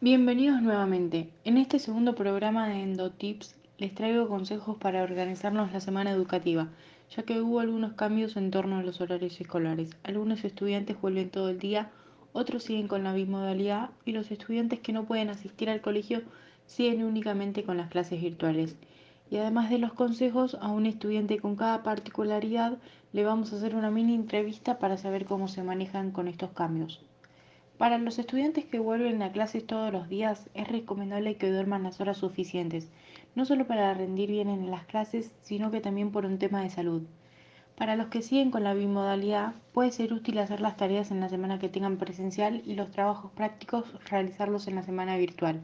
[0.00, 1.28] Bienvenidos nuevamente.
[1.42, 6.68] En este segundo programa de EndoTips les traigo consejos para organizarnos la semana educativa,
[7.10, 9.90] ya que hubo algunos cambios en torno a los horarios escolares.
[10.04, 11.90] Algunos estudiantes vuelven todo el día,
[12.32, 16.22] otros siguen con la bimodalidad y los estudiantes que no pueden asistir al colegio
[16.66, 18.76] siguen únicamente con las clases virtuales.
[19.32, 22.78] Y además de los consejos, a un estudiante con cada particularidad
[23.12, 27.00] le vamos a hacer una mini entrevista para saber cómo se manejan con estos cambios.
[27.78, 32.00] Para los estudiantes que vuelven a clases todos los días es recomendable que duerman las
[32.00, 32.90] horas suficientes,
[33.36, 36.70] no solo para rendir bien en las clases, sino que también por un tema de
[36.70, 37.04] salud.
[37.76, 41.28] Para los que siguen con la bimodalidad, puede ser útil hacer las tareas en la
[41.28, 45.60] semana que tengan presencial y los trabajos prácticos realizarlos en la semana virtual.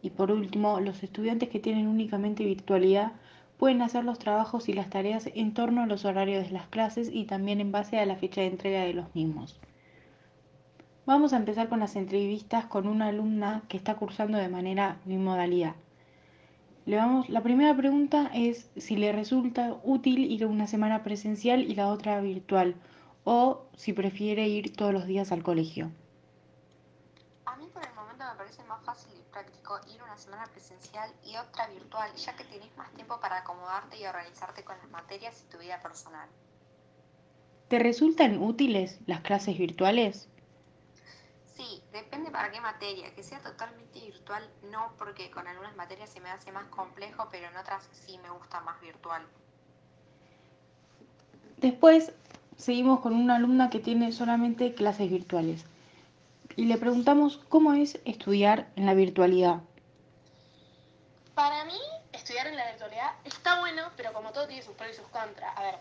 [0.00, 3.12] Y por último, los estudiantes que tienen únicamente virtualidad
[3.58, 7.10] pueden hacer los trabajos y las tareas en torno a los horarios de las clases
[7.12, 9.60] y también en base a la fecha de entrega de los mismos.
[11.06, 15.76] Vamos a empezar con las entrevistas con una alumna que está cursando de manera bimodalidad.
[16.84, 21.76] Le vamos, la primera pregunta es si le resulta útil ir una semana presencial y
[21.76, 22.74] la otra virtual,
[23.22, 25.92] o si prefiere ir todos los días al colegio.
[27.44, 31.08] A mí por el momento me parece más fácil y práctico ir una semana presencial
[31.24, 35.40] y otra virtual, ya que tenés más tiempo para acomodarte y organizarte con las materias
[35.46, 36.28] y tu vida personal.
[37.68, 40.28] ¿Te resultan útiles las clases virtuales?
[41.96, 43.14] Depende para qué materia.
[43.14, 47.48] Que sea totalmente virtual, no, porque con algunas materias se me hace más complejo, pero
[47.48, 49.22] en otras sí me gusta más virtual.
[51.56, 52.12] Después
[52.58, 55.64] seguimos con una alumna que tiene solamente clases virtuales
[56.54, 59.62] y le preguntamos cómo es estudiar en la virtualidad.
[61.34, 61.80] Para mí,
[62.12, 65.56] estudiar en la virtualidad está bueno, pero como todo tiene sus pros y sus contras.
[65.56, 65.78] A ver,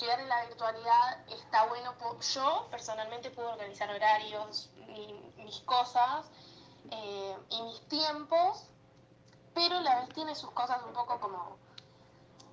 [0.00, 1.94] estudiar en la virtualidad está bueno.
[2.32, 4.70] Yo personalmente puedo organizar horarios,
[5.36, 6.24] mis cosas
[6.90, 8.64] eh, y mis tiempos,
[9.54, 11.58] pero la vez tiene sus cosas un poco como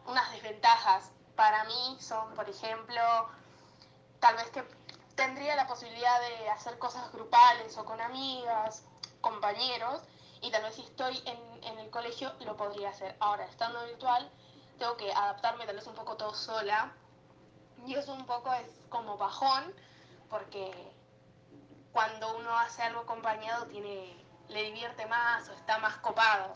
[0.08, 1.10] unas desventajas.
[1.38, 3.02] Para mí son, por ejemplo,
[4.20, 4.68] tal vez que
[5.16, 8.84] tendría la posibilidad de hacer cosas grupales o con amigas,
[9.22, 10.02] compañeros,
[10.42, 13.16] y tal vez si estoy en, en el colegio lo podría hacer.
[13.22, 14.30] Ahora, estando virtual,
[14.78, 16.94] tengo que adaptarme tal vez un poco todo sola
[17.86, 19.64] y eso un poco es como bajón,
[20.30, 20.72] porque
[21.92, 24.14] cuando uno hace algo acompañado tiene,
[24.50, 26.54] le divierte más o está más copado.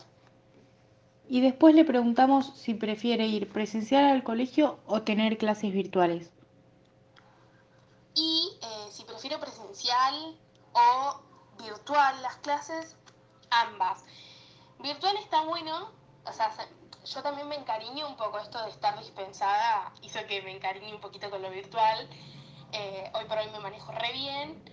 [1.28, 6.30] Y después le preguntamos si prefiere ir presencial al colegio o tener clases virtuales.
[8.14, 10.36] Y eh, si prefiero presencial
[10.72, 11.20] o
[11.62, 12.96] virtual las clases,
[13.50, 14.04] ambas.
[14.80, 15.90] Virtual está bueno,
[16.24, 16.50] o sea,
[17.04, 21.00] yo también me encariño un poco esto de estar dispensada, hizo que me encariñe un
[21.00, 22.08] poquito con lo virtual.
[22.72, 24.64] Eh, hoy por hoy me manejo re bien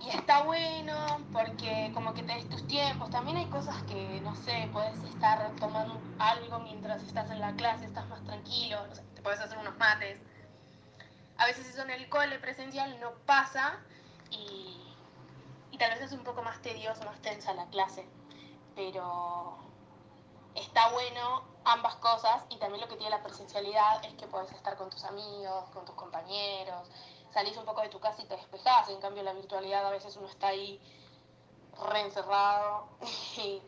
[0.00, 0.96] y está bueno
[1.32, 3.10] porque como que te des tus tiempos.
[3.10, 7.84] También hay cosas que, no sé, puedes estar tomando algo mientras estás en la clase,
[7.84, 10.18] estás más tranquilo, no sé, te puedes hacer unos mates.
[11.36, 13.78] A veces eso en el cole presencial no pasa
[14.30, 14.80] y,
[15.70, 18.06] y tal vez es un poco más tedioso, más tensa la clase.
[18.74, 19.58] Pero
[20.54, 24.76] está bueno ambas cosas y también lo que tiene la presencialidad es que puedes estar
[24.76, 26.88] con tus amigos, con tus compañeros,
[27.32, 30.16] salís un poco de tu casa y te despejás, en cambio la virtualidad a veces
[30.16, 30.80] uno está ahí
[31.88, 32.86] reencerrado
[33.36, 33.60] y,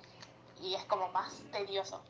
[0.67, 2.01] y es como más tedioso.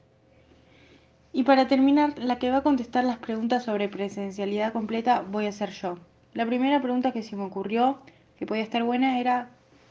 [1.35, 5.53] Y para terminar, la que va a contestar las preguntas sobre presencialidad completa voy a
[5.53, 5.97] ser yo.
[6.35, 8.01] La primera pregunta que se me ocurrió,
[8.39, 9.49] que podía estar buena, era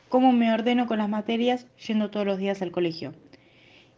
[0.10, 3.14] cómo me ordeno con las materias yendo todos los días al colegio.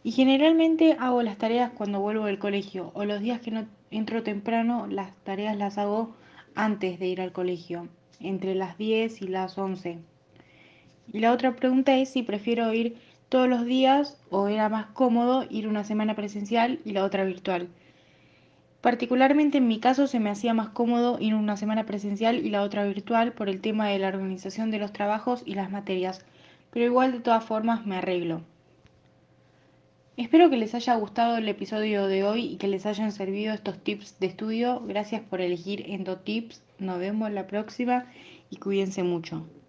[0.06, 4.22] Y generalmente hago las tareas cuando vuelvo del colegio o los días que no entro
[4.22, 6.14] temprano, las tareas las hago
[6.54, 7.88] antes de ir al colegio,
[8.20, 9.98] entre las 10 y las 11.
[11.10, 12.98] Y la otra pregunta es si prefiero ir
[13.30, 17.68] todos los días o era más cómodo ir una semana presencial y la otra virtual.
[18.82, 22.60] Particularmente en mi caso se me hacía más cómodo ir una semana presencial y la
[22.60, 26.26] otra virtual por el tema de la organización de los trabajos y las materias,
[26.70, 28.42] pero igual de todas formas me arreglo.
[30.16, 33.82] Espero que les haya gustado el episodio de hoy y que les hayan servido estos
[33.82, 34.80] tips de estudio.
[34.86, 36.62] Gracias por elegir EndoTips.
[36.78, 38.06] Nos vemos la próxima
[38.48, 39.44] y cuídense mucho.